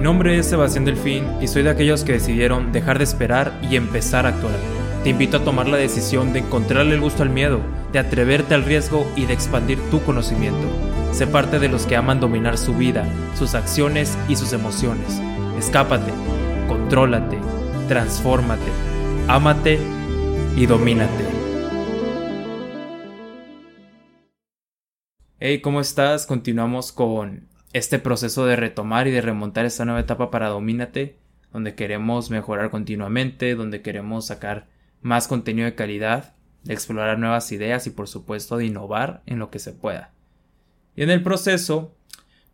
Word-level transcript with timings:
Mi 0.00 0.04
nombre 0.04 0.38
es 0.38 0.46
Sebastián 0.46 0.86
Delfín 0.86 1.26
y 1.42 1.46
soy 1.46 1.62
de 1.62 1.68
aquellos 1.68 2.04
que 2.04 2.14
decidieron 2.14 2.72
dejar 2.72 2.96
de 2.96 3.04
esperar 3.04 3.52
y 3.60 3.76
empezar 3.76 4.24
a 4.24 4.30
actuar. 4.30 4.54
Te 5.04 5.10
invito 5.10 5.36
a 5.36 5.44
tomar 5.44 5.68
la 5.68 5.76
decisión 5.76 6.32
de 6.32 6.38
encontrarle 6.38 6.94
el 6.94 7.02
gusto 7.02 7.22
al 7.22 7.28
miedo, 7.28 7.60
de 7.92 7.98
atreverte 7.98 8.54
al 8.54 8.64
riesgo 8.64 9.06
y 9.14 9.26
de 9.26 9.34
expandir 9.34 9.78
tu 9.90 10.02
conocimiento. 10.02 10.66
Sé 11.12 11.26
parte 11.26 11.58
de 11.58 11.68
los 11.68 11.84
que 11.84 11.96
aman 11.96 12.18
dominar 12.18 12.56
su 12.56 12.74
vida, 12.74 13.04
sus 13.36 13.54
acciones 13.54 14.16
y 14.26 14.36
sus 14.36 14.54
emociones. 14.54 15.20
Escápate, 15.58 16.12
contrólate, 16.66 17.36
transfórmate, 17.86 18.72
ámate 19.28 19.78
y 20.56 20.64
domínate. 20.64 21.26
Hey, 25.38 25.60
¿cómo 25.60 25.82
estás? 25.82 26.24
Continuamos 26.24 26.90
con 26.90 27.49
este 27.72 27.98
proceso 27.98 28.46
de 28.46 28.56
retomar 28.56 29.06
y 29.06 29.12
de 29.12 29.20
remontar 29.20 29.64
esta 29.64 29.84
nueva 29.84 30.00
etapa 30.00 30.30
para 30.30 30.48
Domínate, 30.48 31.16
donde 31.52 31.74
queremos 31.74 32.30
mejorar 32.30 32.70
continuamente, 32.70 33.54
donde 33.54 33.82
queremos 33.82 34.26
sacar 34.26 34.68
más 35.02 35.28
contenido 35.28 35.66
de 35.66 35.74
calidad, 35.74 36.34
de 36.64 36.74
explorar 36.74 37.18
nuevas 37.18 37.50
ideas 37.52 37.86
y 37.86 37.90
por 37.90 38.08
supuesto 38.08 38.56
de 38.56 38.66
innovar 38.66 39.22
en 39.26 39.38
lo 39.38 39.50
que 39.50 39.58
se 39.58 39.72
pueda. 39.72 40.12
Y 40.96 41.02
en 41.02 41.10
el 41.10 41.22
proceso, 41.22 41.94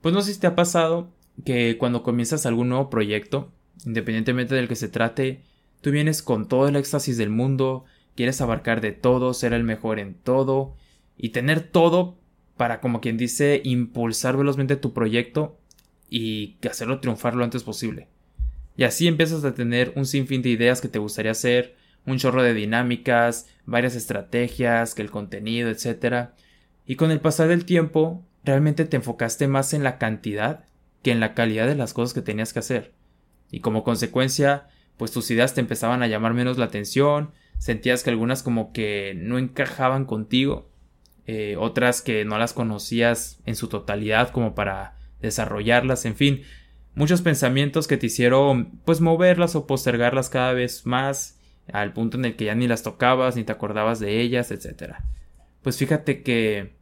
pues 0.00 0.14
no 0.14 0.22
sé 0.22 0.34
si 0.34 0.40
te 0.40 0.46
ha 0.46 0.54
pasado 0.54 1.10
que 1.44 1.76
cuando 1.78 2.02
comienzas 2.02 2.46
algún 2.46 2.68
nuevo 2.68 2.90
proyecto, 2.90 3.52
independientemente 3.84 4.54
del 4.54 4.68
que 4.68 4.76
se 4.76 4.88
trate, 4.88 5.42
tú 5.80 5.90
vienes 5.90 6.22
con 6.22 6.48
todo 6.48 6.68
el 6.68 6.76
éxtasis 6.76 7.16
del 7.16 7.30
mundo, 7.30 7.84
quieres 8.14 8.40
abarcar 8.40 8.80
de 8.80 8.92
todo, 8.92 9.34
ser 9.34 9.52
el 9.52 9.64
mejor 9.64 9.98
en 9.98 10.14
todo 10.14 10.76
y 11.16 11.30
tener 11.30 11.60
todo 11.60 12.18
para, 12.56 12.80
como 12.80 13.00
quien 13.00 13.16
dice, 13.16 13.60
impulsar 13.64 14.36
velozmente 14.36 14.76
tu 14.76 14.92
proyecto 14.92 15.58
y 16.08 16.56
hacerlo 16.68 17.00
triunfar 17.00 17.34
lo 17.34 17.44
antes 17.44 17.64
posible. 17.64 18.08
Y 18.76 18.84
así 18.84 19.06
empiezas 19.06 19.44
a 19.44 19.54
tener 19.54 19.92
un 19.96 20.06
sinfín 20.06 20.42
de 20.42 20.50
ideas 20.50 20.80
que 20.80 20.88
te 20.88 20.98
gustaría 20.98 21.32
hacer, 21.32 21.76
un 22.06 22.18
chorro 22.18 22.42
de 22.42 22.54
dinámicas, 22.54 23.48
varias 23.64 23.96
estrategias, 23.96 24.94
que 24.94 25.02
el 25.02 25.10
contenido, 25.10 25.70
etc. 25.70 26.30
Y 26.86 26.96
con 26.96 27.10
el 27.10 27.20
pasar 27.20 27.48
del 27.48 27.64
tiempo, 27.64 28.24
realmente 28.44 28.84
te 28.84 28.96
enfocaste 28.96 29.48
más 29.48 29.74
en 29.74 29.82
la 29.82 29.98
cantidad 29.98 30.64
que 31.02 31.10
en 31.10 31.20
la 31.20 31.34
calidad 31.34 31.66
de 31.66 31.74
las 31.74 31.94
cosas 31.94 32.14
que 32.14 32.22
tenías 32.22 32.52
que 32.52 32.60
hacer. 32.60 32.94
Y 33.50 33.60
como 33.60 33.84
consecuencia, 33.84 34.68
pues 34.96 35.10
tus 35.10 35.30
ideas 35.30 35.54
te 35.54 35.60
empezaban 35.60 36.02
a 36.02 36.06
llamar 36.06 36.34
menos 36.34 36.58
la 36.58 36.66
atención, 36.66 37.32
sentías 37.58 38.02
que 38.02 38.10
algunas 38.10 38.42
como 38.42 38.72
que 38.72 39.14
no 39.16 39.38
encajaban 39.38 40.04
contigo 40.04 40.70
eh, 41.26 41.56
otras 41.58 42.02
que 42.02 42.24
no 42.24 42.38
las 42.38 42.52
conocías 42.52 43.40
en 43.46 43.56
su 43.56 43.68
totalidad 43.68 44.30
como 44.30 44.54
para 44.54 44.96
desarrollarlas, 45.20 46.04
en 46.04 46.16
fin, 46.16 46.42
muchos 46.94 47.22
pensamientos 47.22 47.86
que 47.86 47.96
te 47.96 48.06
hicieron 48.06 48.80
pues 48.84 49.00
moverlas 49.00 49.56
o 49.56 49.66
postergarlas 49.66 50.30
cada 50.30 50.52
vez 50.52 50.86
más 50.86 51.38
al 51.72 51.92
punto 51.92 52.16
en 52.16 52.24
el 52.24 52.36
que 52.36 52.46
ya 52.46 52.54
ni 52.54 52.68
las 52.68 52.82
tocabas 52.82 53.36
ni 53.36 53.44
te 53.44 53.52
acordabas 53.52 54.00
de 54.00 54.20
ellas, 54.20 54.50
etc. 54.50 54.94
Pues 55.62 55.76
fíjate 55.78 56.22
que 56.22 56.76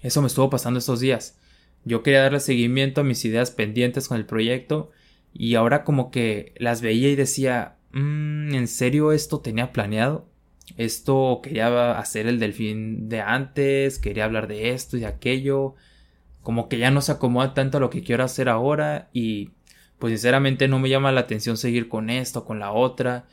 eso 0.00 0.20
me 0.20 0.28
estuvo 0.28 0.50
pasando 0.50 0.78
estos 0.78 1.00
días. 1.00 1.38
Yo 1.84 2.02
quería 2.02 2.22
darle 2.22 2.40
seguimiento 2.40 3.00
a 3.00 3.04
mis 3.04 3.24
ideas 3.24 3.50
pendientes 3.50 4.08
con 4.08 4.16
el 4.16 4.26
proyecto 4.26 4.90
y 5.32 5.54
ahora 5.54 5.84
como 5.84 6.10
que 6.10 6.54
las 6.56 6.80
veía 6.80 7.10
y 7.10 7.16
decía, 7.16 7.76
mm, 7.92 8.54
¿en 8.54 8.68
serio 8.68 9.12
esto 9.12 9.40
tenía 9.40 9.72
planeado? 9.72 10.28
Esto 10.76 11.40
quería 11.42 11.98
hacer 11.98 12.26
el 12.26 12.40
delfín 12.40 13.08
de 13.08 13.20
antes, 13.20 13.98
quería 13.98 14.24
hablar 14.24 14.48
de 14.48 14.70
esto 14.70 14.96
y 14.96 15.00
de 15.00 15.06
aquello. 15.06 15.74
Como 16.42 16.68
que 16.68 16.78
ya 16.78 16.90
no 16.90 17.00
se 17.00 17.12
acomoda 17.12 17.54
tanto 17.54 17.78
a 17.78 17.80
lo 17.80 17.90
que 17.90 18.02
quiero 18.02 18.24
hacer 18.24 18.48
ahora 18.48 19.08
y 19.12 19.50
pues 19.98 20.12
sinceramente 20.12 20.68
no 20.68 20.78
me 20.78 20.88
llama 20.88 21.12
la 21.12 21.20
atención 21.20 21.56
seguir 21.56 21.88
con 21.88 22.10
esto, 22.10 22.44
con 22.44 22.58
la 22.58 22.72
otra. 22.72 23.26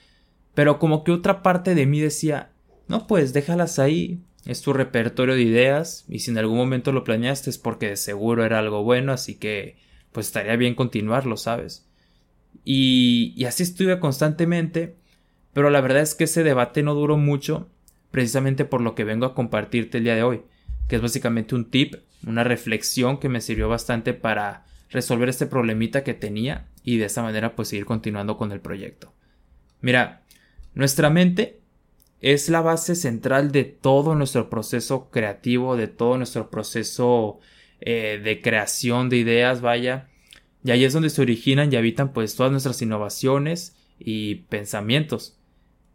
Pero 0.54 0.80
como 0.80 1.04
que 1.04 1.12
otra 1.12 1.42
parte 1.42 1.76
de 1.76 1.86
mí 1.86 2.00
decía, 2.00 2.52
no 2.88 3.08
pues 3.08 3.34
déjalas 3.34 3.80
ahí, 3.80 4.22
es 4.46 4.62
tu 4.62 4.74
repertorio 4.74 5.36
de 5.36 5.42
ideas 5.42 6.06
y 6.08 6.20
si 6.20 6.32
en 6.32 6.38
algún 6.38 6.58
momento 6.58 6.92
lo 6.92 7.04
planeaste 7.04 7.50
es 7.50 7.58
porque 7.58 7.90
de 7.90 7.98
seguro 7.98 8.46
era 8.46 8.60
algo 8.60 8.84
bueno, 8.84 9.12
así 9.14 9.36
que 9.36 9.78
pues 10.12 10.28
estaría 10.28 10.56
bien 10.56 10.76
continuarlo, 10.76 11.38
¿sabes? 11.38 11.88
Y, 12.64 13.34
y 13.36 13.46
así 13.46 13.64
estuve 13.64 14.00
constantemente 14.00 14.98
pero 15.54 15.70
la 15.70 15.82
verdad 15.82 16.02
es 16.02 16.16
que 16.16 16.26
ese 16.26 16.44
debate 16.44 16.84
no 16.84 16.96
duró 16.96 17.18
mucho, 17.18 17.70
precisamente 18.12 18.66
por 18.66 18.82
lo 18.82 18.96
que 18.96 19.04
vengo 19.04 19.26
a 19.26 19.36
compartirte 19.36 20.00
el 20.00 20.04
día 20.04 20.16
de 20.16 20.24
hoy, 20.24 20.42
que 20.88 20.96
es 20.98 21.02
básicamente 21.02 21.56
un 21.56 21.70
tip, 21.70 21.96
una 22.26 22.44
reflexión 22.44 23.20
que 23.20 23.30
me 23.30 23.42
sirvió 23.42 23.70
bastante 23.70 24.14
para 24.14 24.66
resolver 24.90 25.30
este 25.30 25.48
problemita 25.48 26.04
que 26.04 26.14
tenía 26.14 26.68
y 26.84 26.98
de 26.98 27.06
esta 27.06 27.24
manera 27.24 27.56
pues 27.56 27.70
seguir 27.70 27.86
continuando 27.86 28.38
con 28.38 28.52
el 28.52 28.60
proyecto. 28.60 29.14
Mira, 29.82 30.22
nuestra 30.76 31.10
mente 31.10 31.60
es 32.22 32.50
la 32.50 32.62
base 32.62 32.96
central 32.96 33.52
de 33.52 33.64
todo 33.66 34.16
nuestro 34.16 34.50
proceso 34.50 35.10
creativo, 35.10 35.76
de 35.76 35.88
todo 35.88 36.18
nuestro 36.18 36.50
proceso 36.50 37.40
eh, 37.82 38.22
de 38.24 38.42
creación 38.42 39.10
de 39.10 39.18
ideas, 39.18 39.62
vaya. 39.62 40.08
Y 40.64 40.72
ahí 40.72 40.86
es 40.86 40.94
donde 40.94 41.10
se 41.10 41.22
originan 41.22 41.72
y 41.72 41.76
habitan 41.76 42.14
pues 42.14 42.36
todas 42.36 42.52
nuestras 42.52 42.82
innovaciones 42.82 43.76
y 44.00 44.36
pensamientos 44.36 45.38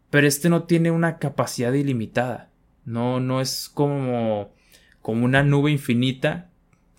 pero 0.09 0.27
este 0.27 0.49
no 0.49 0.63
tiene 0.63 0.91
una 0.91 1.17
capacidad 1.17 1.73
ilimitada. 1.73 2.49
No, 2.85 3.19
no 3.19 3.41
es 3.41 3.69
como, 3.73 4.53
como 5.01 5.25
una 5.25 5.43
nube 5.43 5.71
infinita, 5.71 6.49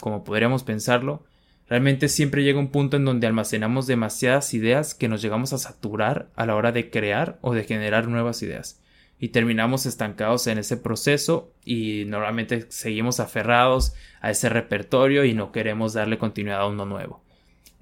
como 0.01 0.25
podríamos 0.25 0.63
pensarlo. 0.63 1.25
Realmente 1.69 2.09
siempre 2.09 2.43
llega 2.43 2.59
un 2.59 2.71
punto 2.71 2.97
en 2.97 3.05
donde 3.05 3.27
almacenamos 3.27 3.87
demasiadas 3.87 4.55
ideas 4.55 4.95
que 4.95 5.09
nos 5.09 5.23
llegamos 5.23 5.53
a 5.53 5.59
saturar 5.59 6.31
a 6.35 6.47
la 6.47 6.57
hora 6.57 6.73
de 6.73 6.91
crear 6.91 7.39
o 7.43 7.55
de 7.55 7.65
generar 7.65 8.09
nuevas 8.09 8.43
ideas. 8.43 8.83
Y 9.19 9.29
terminamos 9.29 9.87
estancados 9.87 10.47
en 10.47 10.59
ese 10.59 10.77
proceso 10.77 11.53
y 11.65 12.05
normalmente 12.07 12.67
seguimos 12.71 13.21
aferrados 13.21 13.93
a 14.21 14.31
ese 14.31 14.49
repertorio 14.49 15.25
y 15.25 15.35
no 15.35 15.53
queremos 15.53 15.93
darle 15.93 16.19
continuidad 16.19 16.63
a 16.63 16.69
uno 16.69 16.87
nuevo. 16.87 17.23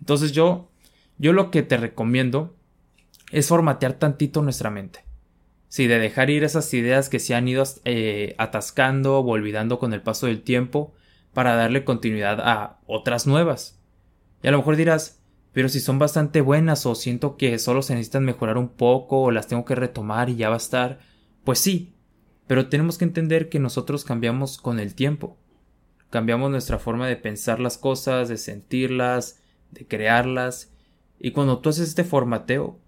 Entonces 0.01 0.33
yo, 0.33 0.71
yo 1.17 1.33
lo 1.33 1.51
que 1.51 1.63
te 1.63 1.77
recomiendo 1.77 2.57
es 3.31 3.49
formatear 3.49 3.95
tantito 3.95 4.43
nuestra 4.43 4.71
mente. 4.71 5.08
Sí, 5.69 5.87
de 5.87 5.99
dejar 5.99 6.31
ir 6.31 6.45
esas 6.45 6.73
ideas 6.73 7.09
que 7.09 7.19
se 7.19 7.35
han 7.35 7.47
ido 7.47 7.63
eh, 7.85 8.35
atascando 8.39 9.19
o 9.19 9.27
olvidando 9.27 9.79
con 9.79 9.93
el 9.93 10.03
paso 10.03 10.27
del 10.27 10.43
tiempo 10.43 10.95
para 11.35 11.55
darle 11.55 11.85
continuidad 11.85 12.41
a 12.41 12.81
otras 12.87 13.27
nuevas. 13.27 13.79
Y 14.43 14.49
a 14.49 14.51
lo 14.51 14.59
mejor 14.59 14.77
dirás, 14.77 15.21
pero 15.53 15.69
si 15.69 15.81
son 15.81 15.99
bastante 15.99 16.41
buenas 16.41 16.87
o 16.87 16.95
siento 16.95 17.37
que 17.37 17.59
solo 17.59 17.83
se 17.83 17.95
necesitan 17.95 18.25
mejorar 18.25 18.57
un 18.57 18.69
poco 18.69 19.23
o 19.23 19.31
las 19.31 19.47
tengo 19.47 19.65
que 19.65 19.75
retomar 19.75 20.31
y 20.31 20.37
ya 20.37 20.49
va 20.49 20.55
a 20.55 20.59
estar, 20.59 21.01
pues 21.45 21.59
sí, 21.59 21.95
pero 22.47 22.69
tenemos 22.69 22.97
que 22.97 23.05
entender 23.05 23.49
que 23.49 23.59
nosotros 23.59 24.05
cambiamos 24.05 24.59
con 24.59 24.81
el 24.81 24.95
tiempo. 24.95 25.37
Cambiamos 26.11 26.51
nuestra 26.51 26.79
forma 26.79 27.07
de 27.07 27.17
pensar 27.17 27.61
las 27.61 27.77
cosas, 27.77 28.31
de 28.31 28.39
sentirlas, 28.39 29.43
de 29.71 29.87
crearlas, 29.87 30.73
y 31.19 31.33
cuando 31.33 31.59
tú 31.59 31.69
haces 31.69 31.89
este 31.89 32.05
formateo, 32.05 32.79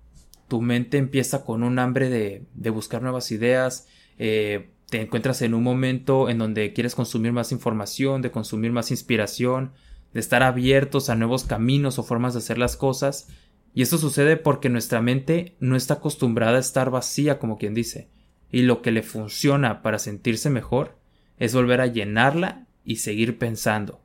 tu 0.50 0.60
mente 0.60 0.98
empieza 0.98 1.44
con 1.44 1.62
un 1.62 1.78
hambre 1.78 2.10
de, 2.10 2.44
de 2.54 2.70
buscar 2.70 3.02
nuevas 3.02 3.30
ideas, 3.30 3.86
eh, 4.18 4.70
te 4.90 5.00
encuentras 5.00 5.42
en 5.42 5.54
un 5.54 5.62
momento 5.62 6.28
en 6.28 6.38
donde 6.38 6.72
quieres 6.72 6.96
consumir 6.96 7.30
más 7.30 7.52
información, 7.52 8.20
de 8.20 8.32
consumir 8.32 8.72
más 8.72 8.90
inspiración, 8.90 9.70
de 10.12 10.18
estar 10.18 10.42
abiertos 10.42 11.08
a 11.08 11.14
nuevos 11.14 11.44
caminos 11.44 12.00
o 12.00 12.02
formas 12.02 12.34
de 12.34 12.40
hacer 12.40 12.58
las 12.58 12.76
cosas, 12.76 13.28
y 13.74 13.82
esto 13.82 13.96
sucede 13.96 14.36
porque 14.36 14.68
nuestra 14.68 15.00
mente 15.00 15.54
no 15.60 15.76
está 15.76 15.94
acostumbrada 15.94 16.56
a 16.56 16.60
estar 16.60 16.90
vacía, 16.90 17.38
como 17.38 17.56
quien 17.56 17.72
dice, 17.72 18.08
y 18.50 18.62
lo 18.62 18.82
que 18.82 18.90
le 18.90 19.04
funciona 19.04 19.82
para 19.82 20.00
sentirse 20.00 20.50
mejor 20.50 20.98
es 21.38 21.54
volver 21.54 21.80
a 21.80 21.86
llenarla 21.86 22.66
y 22.84 22.96
seguir 22.96 23.38
pensando. 23.38 24.00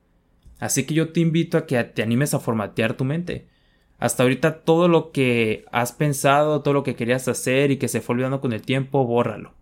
Así 0.59 0.83
que 0.83 0.93
yo 0.93 1.11
te 1.11 1.21
invito 1.21 1.57
a 1.57 1.65
que 1.65 1.83
te 1.85 2.03
animes 2.03 2.35
a 2.35 2.39
formatear 2.39 2.95
tu 2.95 3.03
mente, 3.03 3.47
hasta 3.99 4.23
ahorita 4.23 4.59
todo 4.61 4.87
lo 4.87 5.11
que 5.11 5.65
has 5.71 5.91
pensado, 5.91 6.61
todo 6.61 6.73
lo 6.73 6.83
que 6.83 6.95
querías 6.95 7.27
hacer 7.27 7.71
y 7.71 7.77
que 7.77 7.87
se 7.87 8.01
fue 8.01 8.13
olvidando 8.13 8.41
con 8.41 8.53
el 8.53 8.61
tiempo, 8.61 9.05
bórralo. 9.05 9.53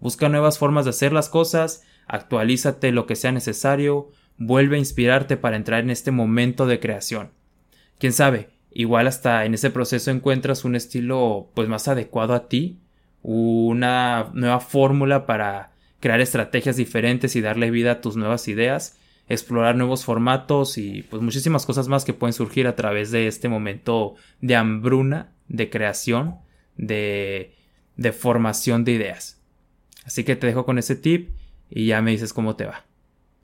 Busca 0.00 0.28
nuevas 0.28 0.58
formas 0.58 0.84
de 0.84 0.90
hacer 0.90 1.12
las 1.12 1.28
cosas, 1.28 1.84
actualízate 2.06 2.92
lo 2.92 3.06
que 3.06 3.16
sea 3.16 3.32
necesario, 3.32 4.10
vuelve 4.36 4.76
a 4.76 4.78
inspirarte 4.78 5.36
para 5.36 5.56
entrar 5.56 5.80
en 5.80 5.90
este 5.90 6.10
momento 6.10 6.66
de 6.66 6.80
creación. 6.80 7.30
Quién 7.98 8.12
sabe, 8.12 8.50
igual 8.70 9.06
hasta 9.06 9.44
en 9.44 9.54
ese 9.54 9.70
proceso 9.70 10.10
encuentras 10.10 10.64
un 10.64 10.76
estilo 10.76 11.48
pues 11.54 11.68
más 11.68 11.88
adecuado 11.88 12.34
a 12.34 12.48
ti, 12.48 12.78
una 13.22 14.30
nueva 14.34 14.60
fórmula 14.60 15.26
para 15.26 15.72
crear 16.00 16.20
estrategias 16.20 16.76
diferentes 16.76 17.34
y 17.34 17.40
darle 17.40 17.70
vida 17.70 17.92
a 17.92 18.00
tus 18.00 18.16
nuevas 18.16 18.46
ideas, 18.46 18.96
explorar 19.28 19.76
nuevos 19.76 20.04
formatos 20.04 20.78
y 20.78 21.02
pues 21.02 21.22
muchísimas 21.22 21.66
cosas 21.66 21.88
más 21.88 22.04
que 22.04 22.14
pueden 22.14 22.32
surgir 22.32 22.66
a 22.66 22.76
través 22.76 23.10
de 23.10 23.26
este 23.26 23.48
momento 23.48 24.14
de 24.40 24.56
hambruna, 24.56 25.32
de 25.48 25.70
creación, 25.70 26.36
de, 26.76 27.54
de 27.96 28.12
formación 28.12 28.84
de 28.84 28.92
ideas. 28.92 29.40
Así 30.04 30.24
que 30.24 30.36
te 30.36 30.46
dejo 30.46 30.64
con 30.64 30.78
ese 30.78 30.96
tip 30.96 31.30
y 31.70 31.86
ya 31.86 32.00
me 32.00 32.12
dices 32.12 32.32
cómo 32.32 32.56
te 32.56 32.64
va. 32.64 32.87